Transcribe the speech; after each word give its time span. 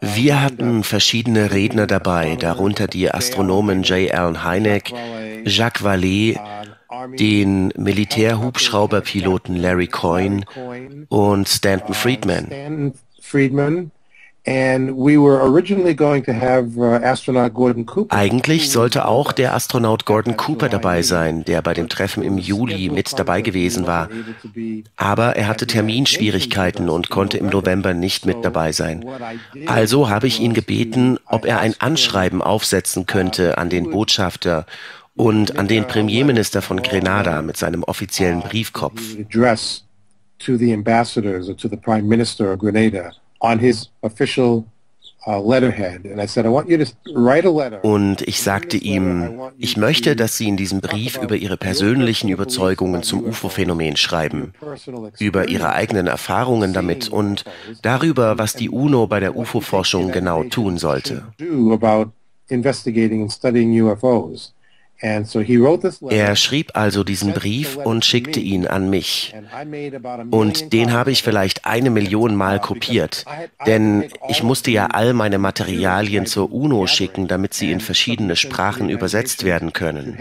Wir 0.00 0.42
hatten 0.42 0.84
verschiedene 0.84 1.52
Redner 1.52 1.86
dabei, 1.86 2.36
darunter 2.36 2.86
die 2.86 3.10
Astronomen 3.10 3.82
J. 3.82 4.12
Allen 4.14 4.44
Hynek, 4.44 4.92
Jacques 5.44 5.82
Vallée, 5.82 6.38
den 7.18 7.72
Militärhubschrauberpiloten 7.76 9.56
Larry 9.56 9.88
Coyne 9.88 10.44
und 11.08 11.48
Stanton 11.48 11.94
Friedman. 11.94 12.48
Eigentlich 18.10 18.70
sollte 18.70 19.06
auch 19.06 19.30
der 19.30 19.54
Astronaut 19.54 20.04
Gordon 20.04 20.36
Cooper 20.36 20.68
dabei 20.68 21.02
sein, 21.02 21.44
der 21.44 21.62
bei 21.62 21.74
dem 21.74 21.88
Treffen 21.88 22.24
im 22.24 22.38
Juli 22.38 22.90
mit 22.90 23.16
dabei 23.16 23.40
gewesen 23.40 23.86
war. 23.86 24.08
Aber 24.96 25.36
er 25.36 25.46
hatte 25.46 25.68
Terminschwierigkeiten 25.68 26.88
und 26.88 27.08
konnte 27.08 27.38
im 27.38 27.46
November 27.50 27.94
nicht 27.94 28.26
mit 28.26 28.44
dabei 28.44 28.72
sein. 28.72 29.04
Also 29.66 30.08
habe 30.08 30.26
ich 30.26 30.40
ihn 30.40 30.54
gebeten, 30.54 31.18
ob 31.26 31.44
er 31.44 31.60
ein 31.60 31.74
Anschreiben 31.78 32.42
aufsetzen 32.42 33.06
könnte 33.06 33.58
an 33.58 33.68
den 33.68 33.90
Botschafter 33.90 34.66
und 35.14 35.56
an 35.56 35.68
den 35.68 35.86
Premierminister 35.86 36.62
von 36.62 36.82
Grenada 36.82 37.42
mit 37.42 37.56
seinem 37.56 37.84
offiziellen 37.84 38.40
Briefkopf. 38.40 39.00
On 43.44 43.58
his 43.58 43.90
official 44.02 44.64
uh, 45.26 45.40
und 47.82 48.22
ich 48.22 48.42
sagte 48.42 48.76
ihm, 48.76 49.40
ich 49.58 49.76
möchte, 49.76 50.16
dass 50.16 50.36
Sie 50.36 50.48
in 50.48 50.56
diesem 50.56 50.80
Brief 50.80 51.16
über 51.22 51.36
Ihre 51.36 51.56
persönlichen 51.56 52.28
Überzeugungen 52.28 53.02
zum 53.02 53.24
UFO-Phänomen 53.24 53.96
schreiben, 53.96 54.52
über 55.20 55.48
Ihre 55.48 55.72
eigenen 55.72 56.08
Erfahrungen 56.08 56.72
damit 56.72 57.08
und 57.08 57.44
darüber, 57.82 58.38
was 58.38 58.54
die 58.54 58.68
UNO 58.68 59.06
bei 59.06 59.20
der 59.20 59.36
UFO-Forschung 59.36 60.10
genau 60.10 60.42
tun 60.44 60.78
sollte. 60.78 61.24
Er 65.02 66.36
schrieb 66.36 66.70
also 66.74 67.02
diesen 67.02 67.32
Brief 67.32 67.76
und 67.76 68.04
schickte 68.04 68.38
ihn 68.38 68.68
an 68.68 68.88
mich. 68.88 69.34
Und 70.30 70.72
den 70.72 70.92
habe 70.92 71.10
ich 71.10 71.24
vielleicht 71.24 71.66
eine 71.66 71.90
Million 71.90 72.36
Mal 72.36 72.60
kopiert, 72.60 73.24
denn 73.66 74.04
ich 74.28 74.44
musste 74.44 74.70
ja 74.70 74.86
all 74.86 75.12
meine 75.12 75.38
Materialien 75.38 76.26
zur 76.26 76.52
UNO 76.52 76.86
schicken, 76.86 77.26
damit 77.26 77.52
sie 77.52 77.72
in 77.72 77.80
verschiedene 77.80 78.36
Sprachen 78.36 78.88
übersetzt 78.88 79.44
werden 79.44 79.72
können. 79.72 80.16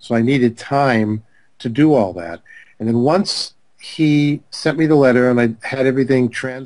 So 0.00 0.14
I 0.14 0.22
needed 0.22 0.58
time 0.58 1.22
to 1.60 1.68
do 1.70 1.96
all 1.96 2.12
that. 2.14 2.42
And 2.78 2.88
then 2.88 2.96
once 2.96 3.54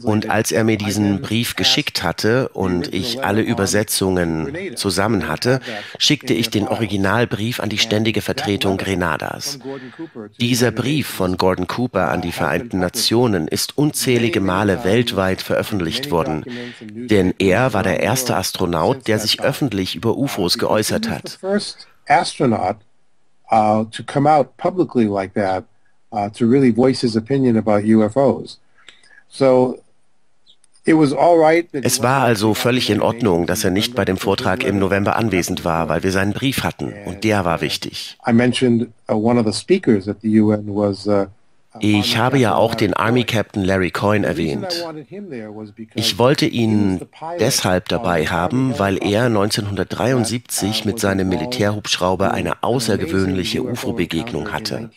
und 0.05 0.30
als 0.30 0.52
er 0.52 0.62
mir 0.62 0.78
diesen 0.78 1.20
Brief 1.20 1.56
geschickt 1.56 2.05
hatte 2.05 2.48
und 2.50 2.94
ich 2.94 3.24
alle 3.24 3.42
Übersetzungen 3.42 4.77
zusammen 4.77 5.27
hatte, 5.27 5.61
schickte 5.98 6.33
ich 6.33 6.48
den 6.48 6.69
Originalbrief 6.69 7.58
an 7.58 7.70
die 7.70 7.78
ständige 7.78 8.20
Vertretung 8.20 8.77
Grenadas. 8.77 9.58
Dieser 10.41 10.70
Brief 10.70 11.08
von 11.08 11.36
Gordon 11.36 11.66
Cooper 11.66 12.08
an 12.08 12.22
die 12.22 12.30
Vereinten 12.30 12.78
Nationen 12.78 13.48
ist 13.48 13.77
unzählige 13.77 14.41
Male 14.41 14.84
weltweit 14.84 15.42
veröffentlicht 15.42 16.12
worden, 16.12 16.44
denn 16.80 17.34
er 17.39 17.72
war 17.74 17.83
der 17.83 18.00
erste 18.00 18.36
Astronaut, 18.36 19.08
der 19.08 19.19
sich 19.19 19.42
öffentlich 19.42 19.96
über 19.96 20.16
UFOs 20.16 20.56
geäußert 20.56 21.11
hat. 21.11 21.39
Uh, 26.11 26.17
uh, 26.17 26.31
to 26.31 26.47
really 26.47 26.70
voice 26.70 27.01
his 27.01 27.17
opinion 27.17 27.56
about 27.56 27.84
UFOs. 27.84 28.59
So 29.28 29.78
es 30.89 32.03
war 32.03 32.23
also 32.23 32.55
völlig 32.55 32.89
in 32.89 33.03
Ordnung, 33.03 33.45
dass 33.45 33.62
er 33.62 33.70
nicht 33.70 33.95
bei 33.95 34.06
dem 34.06 34.17
Vortrag 34.17 34.64
im 34.64 34.79
November 34.79 35.17
anwesend 35.17 35.63
war, 35.67 35.91
weil 35.91 36.02
wir 36.02 36.13
seinen 36.13 36.33
Brief 36.33 36.63
hatten 36.63 36.95
und 37.05 37.24
der 37.24 37.45
war 37.45 37.61
wichtig. 37.61 38.17
I 38.27 38.33
mentioned 38.33 38.89
uh, 39.11 39.14
one 39.14 39.39
of 39.39 39.45
the 39.45 39.52
speakers 39.52 40.08
at 40.08 40.17
the 40.23 40.41
UN 40.41 40.74
was 40.74 41.07
uh, 41.07 41.27
ich 41.80 42.16
habe 42.16 42.39
ja 42.39 42.55
auch 42.55 42.74
den 42.74 42.94
Army 42.94 43.24
Captain 43.24 43.64
Larry 43.64 43.90
Coyne 43.90 44.27
erwähnt. 44.27 44.84
Ich 45.94 46.18
wollte 46.18 46.46
ihn 46.46 47.00
deshalb 47.39 47.89
dabei 47.89 48.27
haben, 48.27 48.78
weil 48.78 48.98
er 49.02 49.24
1973 49.24 50.84
mit 50.84 51.00
seinem 51.00 51.28
Militärhubschrauber 51.28 52.33
eine 52.33 52.62
außergewöhnliche 52.62 53.62
UFO-Begegnung 53.62 54.52
hatte. 54.52 54.90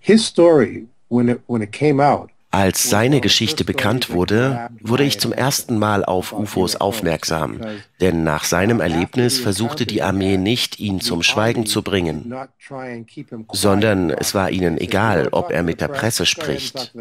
His 0.00 0.26
story, 0.26 0.88
when 1.08 1.28
it, 1.28 1.40
when 1.46 1.62
it 1.62 1.72
came 1.72 2.00
out, 2.00 2.30
als 2.54 2.88
seine 2.88 3.20
Geschichte 3.20 3.64
bekannt 3.64 4.10
wurde, 4.10 4.68
wurde 4.80 5.02
ich 5.02 5.18
zum 5.18 5.32
ersten 5.32 5.76
Mal 5.76 6.04
auf 6.04 6.32
UFOs 6.32 6.76
aufmerksam, 6.76 7.60
denn 8.00 8.22
nach 8.22 8.44
seinem 8.44 8.80
Erlebnis 8.80 9.40
versuchte 9.40 9.86
die 9.86 10.02
Armee 10.02 10.36
nicht, 10.36 10.78
ihn 10.78 11.00
zum 11.00 11.24
Schweigen 11.24 11.66
zu 11.66 11.82
bringen, 11.82 12.32
sondern 13.52 14.10
es 14.10 14.34
war 14.36 14.50
ihnen 14.52 14.78
egal, 14.78 15.28
ob 15.32 15.50
er 15.50 15.64
mit 15.64 15.80
der 15.80 15.88
Presse 15.88 16.26
spricht. 16.26 16.94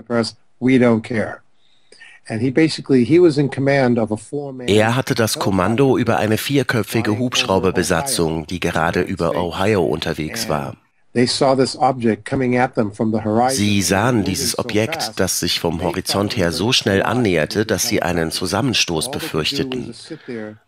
Er 4.68 4.96
hatte 4.96 5.14
das 5.14 5.40
Kommando 5.40 5.98
über 5.98 6.18
eine 6.18 6.38
vierköpfige 6.38 7.20
Hubschrauberbesatzung, 7.20 8.48
die 8.48 8.60
gerade 8.60 9.02
über 9.02 9.36
Ohio 9.36 9.84
unterwegs 9.84 10.50
war. 10.50 10.78
Sie 11.16 11.28
sahen 13.82 14.24
dieses 14.24 14.58
Objekt, 14.58 15.12
das 15.18 15.40
sich 15.40 15.60
vom 15.60 15.84
Horizont 15.84 16.36
her 16.38 16.52
so 16.52 16.72
schnell 16.74 17.04
annäherte, 17.04 17.68
dass 17.68 17.88
sie 17.88 18.02
einen 18.02 18.32
Zusammenstoß 18.32 19.12
befürchteten. 19.12 19.94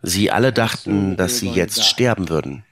Sie 0.04 0.30
alle 0.30 0.54
dachten, 0.54 1.18
dass 1.18 1.40
sie 1.40 1.50
jetzt 1.50 1.84
sterben 1.84 2.30
würden. 2.30 2.64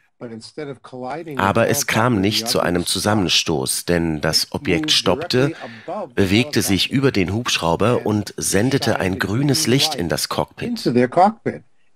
Aber 1.37 1.67
es 1.67 1.87
kam 1.87 2.21
nicht 2.21 2.47
zu 2.47 2.59
einem 2.59 2.85
Zusammenstoß, 2.85 3.85
denn 3.85 4.21
das 4.21 4.51
Objekt 4.51 4.91
stoppte, 4.91 5.53
bewegte 6.13 6.61
sich 6.61 6.91
über 6.91 7.11
den 7.11 7.33
Hubschrauber 7.33 8.05
und 8.05 8.33
sendete 8.37 8.99
ein 8.99 9.17
grünes 9.17 9.65
Licht 9.67 9.95
in 9.95 10.09
das 10.09 10.29
Cockpit. 10.29 10.85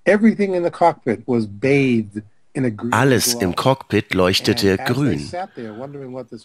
Everything 0.07 0.53
in 0.53 0.63
the 0.63 0.71
cockpit 0.71 1.23
was 1.27 1.45
bathed 1.45 2.23
alles 2.91 3.33
im 3.33 3.55
Cockpit 3.55 4.13
leuchtete 4.13 4.77
grün. 4.77 5.29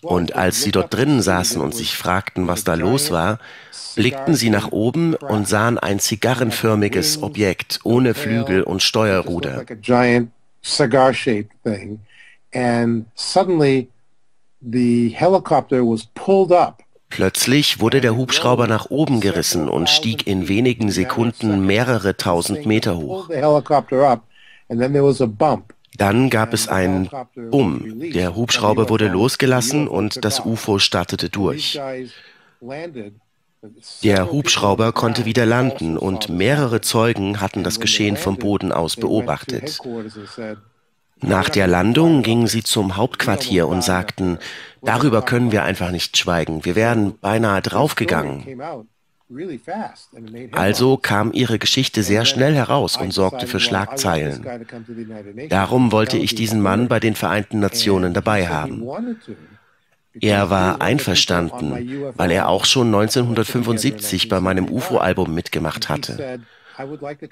Und 0.03 0.35
als 0.35 0.63
sie 0.63 0.71
dort 0.71 0.95
drinnen 0.95 1.23
saßen 1.23 1.61
und 1.61 1.75
sich 1.75 1.97
fragten, 1.97 2.49
was 2.49 2.65
da 2.65 2.75
los 2.75 3.11
war, 3.11 3.39
blickten 3.95 4.35
sie 4.35 4.51
nach 4.51 4.73
oben 4.73 5.15
und 5.15 5.49
sahen 5.49 5.79
ein 5.79 6.01
zigarrenförmiges 6.01 7.23
Objekt 7.23 7.81
ohne 7.85 8.15
Flügel 8.15 8.63
und 8.63 8.83
Steuerruder. 8.83 9.65
Plötzlich 17.09 17.81
wurde 17.81 18.01
der 18.01 18.17
Hubschrauber 18.17 18.67
nach 18.67 18.87
oben 18.89 19.21
gerissen 19.21 19.69
und 19.69 19.91
stieg 19.91 20.27
in 20.27 20.49
wenigen 20.49 20.91
Sekunden 20.91 21.67
mehrere 21.67 22.17
tausend 22.17 22.65
Meter 22.65 22.97
hoch. 22.97 23.29
Dann 25.97 26.31
gab 26.31 26.55
es 26.55 26.69
ein 26.69 27.09
Bumm. 27.35 28.01
Der 28.13 28.35
Hubschrauber 28.35 28.89
wurde 28.89 29.09
losgelassen 29.09 29.89
und 29.89 30.25
das 30.25 30.41
UFO 30.41 30.79
startete 30.79 31.29
durch. 31.29 31.79
Der 34.03 34.33
Hubschrauber 34.33 34.93
konnte 34.93 35.25
wieder 35.25 35.47
landen 35.47 35.97
und 35.97 36.29
mehrere 36.29 36.81
Zeugen 36.81 37.41
hatten 37.41 37.63
das 37.63 37.79
Geschehen 37.79 38.17
vom 38.17 38.37
Boden 38.37 38.73
aus 38.73 38.97
beobachtet. 38.97 39.79
Nach 41.21 41.49
der 41.49 41.69
Landung 41.69 42.23
gingen 42.23 42.49
sie 42.49 42.65
zum 42.65 42.97
Hauptquartier 42.97 43.69
und 43.69 43.85
sagten, 43.85 44.39
darüber 44.83 45.23
können 45.23 45.53
wir 45.53 45.63
einfach 45.63 45.93
nicht 45.93 46.17
schweigen, 46.17 46.65
wir 46.65 46.75
wären 46.75 47.17
beinahe 47.21 47.63
draufgegangen. 47.63 48.45
Also 50.53 50.97
kam 50.97 51.33
ihre 51.33 51.59
Geschichte 51.59 52.03
sehr 52.03 52.25
schnell 52.25 52.55
heraus 52.55 52.97
und 52.97 53.13
sorgte 53.13 53.47
für 53.47 53.61
Schlagzeilen. 53.61 54.45
Darum 55.49 55.93
wollte 55.93 56.19
ich 56.19 56.35
diesen 56.35 56.61
Mann 56.61 56.89
bei 56.89 57.01
den 57.01 57.15
Vereinten 57.15 57.61
Nationen 57.61 58.13
dabei 58.15 58.49
haben. 58.49 58.83
Er 60.21 60.51
war 60.51 60.83
einverstanden, 60.83 62.13
weil 62.17 62.31
er 62.31 62.49
auch 62.49 62.67
schon 62.67 62.89
1975 62.89 64.29
bei 64.29 64.41
meinem 64.41 64.69
UFO-Album 64.69 65.35
mitgemacht 65.35 65.89
hatte. 65.89 66.41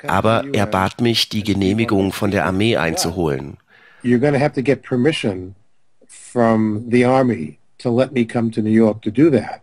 Aber 0.06 0.44
er 0.52 0.66
bat 0.66 1.00
mich, 1.00 1.28
die 1.28 1.42
Genehmigung 1.42 2.12
von 2.12 2.30
der 2.30 2.46
Armee 2.46 2.76
einzuholen. 2.76 3.58
You're 4.02 4.18
going 4.18 4.32
to 4.32 4.40
have 4.40 4.54
to 4.54 4.62
get 4.62 4.82
permission 4.82 5.54
from 6.06 6.86
the 6.90 7.04
army 7.04 7.58
to 7.78 7.94
let 7.94 8.12
me 8.12 8.24
come 8.24 8.50
to 8.50 8.62
New 8.62 8.70
York 8.70 9.02
to 9.02 9.10
do 9.10 9.30
that. 9.30 9.60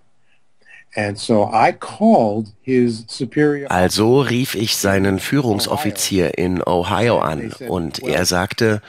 Also 3.70 4.22
rief 4.22 4.56
ich 4.56 4.76
seinen 4.76 5.20
Führungsoffizier 5.20 6.38
in 6.38 6.64
Ohio 6.64 7.20
an 7.20 7.54
und 7.68 8.00
er 8.00 8.26
sagte, 8.26 8.82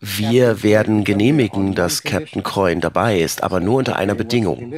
wir 0.00 0.62
werden 0.62 1.02
genehmigen, 1.02 1.74
dass 1.74 2.04
Captain 2.04 2.44
Coyne 2.44 2.80
dabei 2.80 3.20
ist, 3.20 3.42
aber 3.42 3.58
nur 3.58 3.78
unter 3.78 3.96
einer 3.96 4.14
Bedingung. 4.14 4.74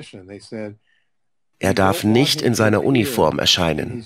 Er 1.63 1.75
darf 1.75 2.05
nicht 2.05 2.41
in 2.41 2.55
seiner 2.55 2.83
Uniform 2.83 3.39
erscheinen, 3.39 4.03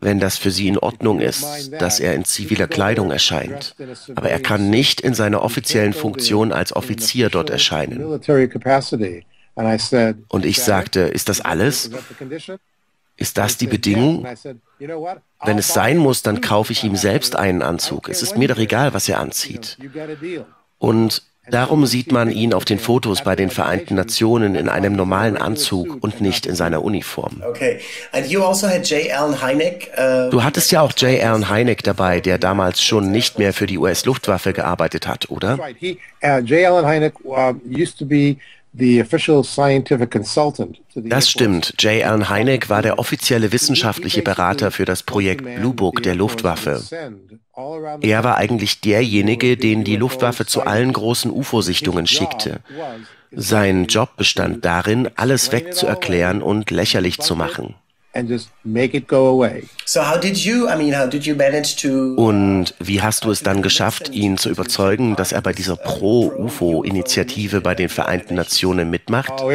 wenn 0.00 0.20
das 0.20 0.38
für 0.38 0.52
sie 0.52 0.68
in 0.68 0.78
Ordnung 0.78 1.18
ist, 1.18 1.72
dass 1.72 1.98
er 1.98 2.14
in 2.14 2.24
ziviler 2.24 2.68
Kleidung 2.68 3.10
erscheint. 3.10 3.74
Aber 4.14 4.30
er 4.30 4.38
kann 4.38 4.70
nicht 4.70 5.00
in 5.00 5.12
seiner 5.12 5.42
offiziellen 5.42 5.92
Funktion 5.92 6.52
als 6.52 6.72
Offizier 6.76 7.30
dort 7.30 7.50
erscheinen. 7.50 8.20
Und 10.28 10.44
ich 10.44 10.62
sagte, 10.62 11.00
ist 11.00 11.28
das 11.28 11.40
alles? 11.40 11.90
Ist 13.16 13.36
das 13.36 13.56
die 13.56 13.66
Bedingung? 13.66 14.26
Wenn 15.44 15.58
es 15.58 15.68
sein 15.68 15.98
muss, 15.98 16.22
dann 16.22 16.40
kaufe 16.40 16.72
ich 16.72 16.84
ihm 16.84 16.96
selbst 16.96 17.34
einen 17.34 17.62
Anzug. 17.62 18.08
Es 18.08 18.22
ist 18.22 18.36
mir 18.36 18.48
doch 18.48 18.58
egal, 18.58 18.94
was 18.94 19.08
er 19.08 19.18
anzieht. 19.18 19.76
Und 20.78 21.22
Darum 21.50 21.86
sieht 21.86 22.12
man 22.12 22.30
ihn 22.30 22.52
auf 22.52 22.64
den 22.64 22.78
Fotos 22.78 23.22
bei 23.22 23.34
den 23.34 23.50
Vereinten 23.50 23.94
Nationen 23.94 24.54
in 24.54 24.68
einem 24.68 24.94
normalen 24.94 25.36
Anzug 25.36 25.96
und 26.02 26.20
nicht 26.20 26.46
in 26.46 26.54
seiner 26.54 26.82
Uniform. 26.84 27.42
Also 28.12 28.38
uh, 28.38 30.30
du 30.30 30.44
hattest 30.44 30.72
ja 30.72 30.82
auch 30.82 30.92
J. 30.96 31.22
Allen 31.22 31.50
Hynek 31.50 31.82
dabei, 31.82 32.20
der 32.20 32.38
damals 32.38 32.82
schon 32.82 33.10
nicht 33.10 33.38
mehr 33.38 33.52
für 33.52 33.66
die 33.66 33.78
US-Luftwaffe 33.78 34.52
gearbeitet 34.52 35.08
hat, 35.08 35.30
oder? 35.30 35.58
Uh, 35.58 36.38
J. 36.40 36.66
Allen 36.66 36.86
Hynek 36.86 37.14
uh, 37.24 37.54
used 37.66 37.98
to 37.98 38.04
be 38.04 38.36
das 40.94 41.30
stimmt. 41.30 41.74
J. 41.78 42.04
Allen 42.04 42.30
Hynek 42.30 42.68
war 42.68 42.82
der 42.82 42.98
offizielle 42.98 43.52
wissenschaftliche 43.52 44.22
Berater 44.22 44.70
für 44.70 44.84
das 44.84 45.02
Projekt 45.02 45.44
Blue 45.44 45.74
Book 45.74 46.02
der 46.02 46.14
Luftwaffe. 46.14 46.82
Er 48.00 48.24
war 48.24 48.36
eigentlich 48.36 48.80
derjenige, 48.80 49.56
den 49.56 49.84
die 49.84 49.96
Luftwaffe 49.96 50.46
zu 50.46 50.62
allen 50.62 50.92
großen 50.92 51.30
UFO-Sichtungen 51.30 52.06
schickte. 52.06 52.60
Sein 53.30 53.86
Job 53.86 54.16
bestand 54.16 54.64
darin, 54.64 55.10
alles 55.16 55.52
wegzuerklären 55.52 56.42
und 56.42 56.70
lächerlich 56.70 57.18
zu 57.18 57.36
machen. 57.36 57.74
Und 62.16 62.74
wie 62.78 63.02
hast 63.02 63.24
du 63.24 63.30
es 63.30 63.42
dann 63.42 63.62
geschafft, 63.62 64.10
ihn 64.10 64.38
zu 64.38 64.50
überzeugen, 64.50 65.16
dass 65.16 65.32
er 65.32 65.40
bei 65.40 65.52
dieser 65.52 65.76
Pro-UFO-Initiative 65.76 67.60
bei 67.60 67.74
den 67.74 67.88
Vereinten 67.88 68.34
Nationen 68.34 68.90
mitmacht? 68.90 69.32
Oh, 69.40 69.50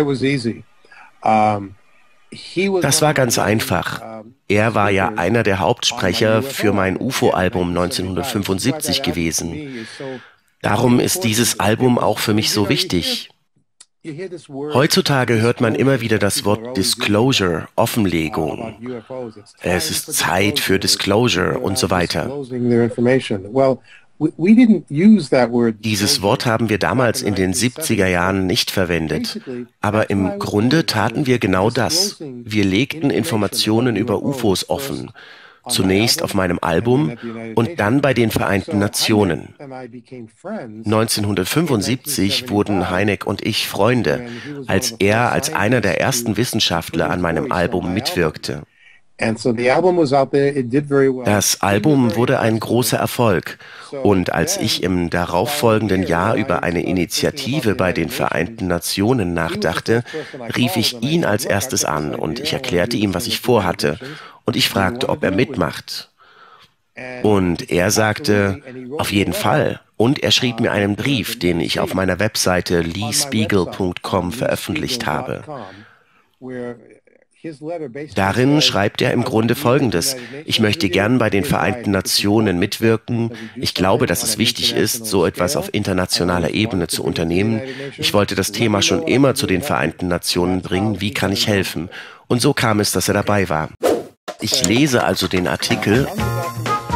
das 2.82 3.02
war 3.02 3.14
ganz 3.14 3.38
einfach. 3.40 4.02
Er 4.48 4.76
war 4.76 4.90
ja 4.90 5.14
einer 5.16 5.44
der 5.44 5.60
Hauptsprecher 5.60 6.42
für 6.42 6.74
mein 6.74 6.98
UFO-Album 6.98 7.70
1975 7.70 9.04
gewesen. 9.04 9.88
Darum 10.62 11.00
ist 11.00 11.24
dieses 11.24 11.60
Album 11.60 12.00
auch 12.00 12.20
für 12.20 12.34
mich 12.34 12.52
so 12.52 12.70
wichtig. 12.70 13.30
Heutzutage 14.06 15.40
hört 15.40 15.62
man 15.62 15.76
immer 15.76 16.02
wieder 16.02 16.20
das 16.20 16.44
Wort 16.44 16.76
Disclosure, 16.76 17.70
Offenlegung. 17.78 18.76
Es 19.62 19.90
ist 19.90 20.14
Zeit 20.14 20.60
für 20.60 20.78
Disclosure 20.78 21.60
und 21.60 21.78
so 21.78 21.90
weiter. 21.90 22.30
Dieses 25.80 26.22
Wort 26.22 26.46
haben 26.46 26.70
wir 26.70 26.78
damals 26.80 27.22
in 27.22 27.36
den 27.36 27.54
70er 27.54 28.08
Jahren 28.08 28.46
nicht 28.46 28.72
verwendet. 28.72 29.40
Aber 29.80 30.10
im 30.10 30.38
Grunde 30.38 30.86
taten 30.86 31.26
wir 31.26 31.40
genau 31.40 31.70
das. 31.70 32.18
Wir 32.20 32.66
legten 32.66 33.10
Informationen 33.10 33.96
über 33.96 34.22
UFOs 34.22 34.70
offen. 34.70 35.12
Zunächst 35.70 36.24
auf 36.24 36.34
meinem 36.34 36.60
Album 36.62 37.14
und 37.56 37.80
dann 37.80 38.02
bei 38.02 38.14
den 38.14 38.32
Vereinten 38.32 38.80
Nationen. 38.80 39.56
1975 39.60 42.50
wurden 42.50 42.90
Heineck 42.90 43.26
und 43.26 43.46
ich 43.46 43.70
Freunde, 43.70 44.26
als 44.68 44.92
er 45.00 45.32
als 45.32 45.54
einer 45.54 45.80
der 45.80 46.02
ersten 46.02 46.36
Wissenschaftler 46.38 47.10
an 47.10 47.22
meinem 47.22 47.50
Album 47.52 47.94
mitwirkte. 47.94 48.64
Das 51.26 51.62
Album 51.62 52.16
wurde 52.16 52.40
ein 52.40 52.60
großer 52.60 52.98
Erfolg 52.98 53.60
und 54.02 54.34
als 54.34 54.58
ich 54.58 54.82
im 54.82 55.12
darauffolgenden 55.12 56.02
Jahr 56.04 56.36
über 56.36 56.64
eine 56.64 56.84
Initiative 56.84 57.76
bei 57.76 57.94
den 57.94 58.10
Vereinten 58.10 58.68
Nationen 58.68 59.34
nachdachte, 59.34 60.04
rief 60.58 60.78
ich 60.78 61.04
ihn 61.04 61.26
als 61.26 61.46
erstes 61.46 61.86
an 61.86 62.16
und 62.16 62.40
ich 62.40 62.54
erklärte 62.54 62.98
ihm, 62.98 63.14
was 63.14 63.28
ich 63.28 63.40
vorhatte 63.40 64.00
und 64.46 64.56
ich 64.56 64.70
fragte, 64.70 65.10
ob 65.10 65.24
er 65.24 65.32
mitmacht. 65.32 66.10
Und 67.24 67.72
er 67.72 67.90
sagte, 67.90 68.62
auf 68.98 69.12
jeden 69.12 69.34
Fall. 69.34 69.80
Und 69.98 70.22
er 70.22 70.32
schrieb 70.32 70.60
mir 70.60 70.72
einen 70.72 70.96
Brief, 70.96 71.40
den 71.40 71.60
ich 71.60 71.80
auf 71.80 71.94
meiner 71.94 72.20
Webseite 72.20 72.82
leespiegel.com 72.82 74.32
veröffentlicht 74.32 75.06
habe. 75.06 75.44
Darin 78.16 78.62
schreibt 78.62 79.02
er 79.02 79.12
im 79.12 79.24
Grunde 79.24 79.56
Folgendes. 79.56 80.16
Ich 80.46 80.60
möchte 80.62 80.90
gern 80.90 81.18
bei 81.18 81.30
den 81.30 81.44
Vereinten 81.44 81.92
Nationen 81.92 82.58
mitwirken. 82.58 83.32
Ich 83.56 83.74
glaube, 83.74 84.06
dass 84.06 84.24
es 84.24 84.38
wichtig 84.38 84.74
ist, 84.74 85.06
so 85.06 85.26
etwas 85.26 85.58
auf 85.58 85.74
internationaler 85.74 86.52
Ebene 86.52 86.88
zu 86.88 87.04
unternehmen. 87.04 87.62
Ich 87.98 88.14
wollte 88.14 88.36
das 88.36 88.54
Thema 88.54 88.82
schon 88.82 89.04
immer 89.04 89.36
zu 89.36 89.46
den 89.46 89.62
Vereinten 89.62 90.08
Nationen 90.08 90.62
bringen. 90.62 91.02
Wie 91.02 91.14
kann 91.14 91.34
ich 91.34 91.48
helfen? 91.48 91.90
Und 92.28 92.42
so 92.42 92.54
kam 92.54 92.80
es, 92.80 92.94
dass 92.94 93.10
er 93.10 93.14
dabei 93.14 93.50
war. 93.50 93.70
Ich 94.44 94.68
lese 94.68 95.06
also 95.06 95.30
den 95.30 95.48
Artikel 95.48 96.06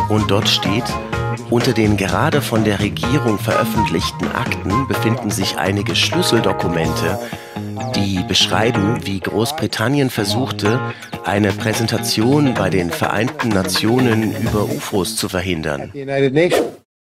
und 0.10 0.30
dort 0.30 0.50
steht, 0.50 0.84
unter 1.50 1.72
den 1.72 1.96
gerade 1.96 2.42
von 2.42 2.66
der 2.66 2.82
Regierung 2.82 3.40
veröffentlichten 3.40 4.28
Akten 4.34 4.86
befinden 4.90 5.32
sich 5.32 5.56
einige 5.58 5.96
Schlüsseldokumente, 5.96 7.18
die 7.96 8.22
beschreiben, 8.28 9.00
wie 9.06 9.22
Großbritannien 9.22 10.10
versuchte, 10.10 10.78
eine 11.24 11.54
Präsentation 11.54 12.54
bei 12.54 12.70
den 12.70 12.92
Vereinten 12.92 13.48
Nationen 13.48 14.36
über 14.36 14.66
UFOs 14.66 15.16
zu 15.16 15.30
verhindern. 15.30 15.94